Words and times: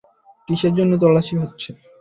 কিসের 0.47 0.73
জন্য 0.77 0.91
তল্লাশী 1.01 1.35
হচ্ছে? 1.37 1.69